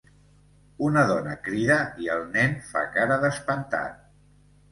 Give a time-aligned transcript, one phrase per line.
[0.87, 4.01] Una dona crida i el nen fa cara d'espantat.